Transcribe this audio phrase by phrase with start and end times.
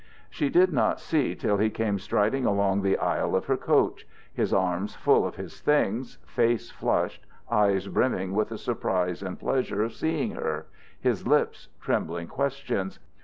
[0.31, 4.51] She did not see till he came striding along the aisle of her coach, his
[4.51, 9.93] arms full of his things, face flushed, eyes brimming with the surprise and pleasure of
[9.93, 10.65] seeing her;
[10.99, 12.97] his lips trembling questions.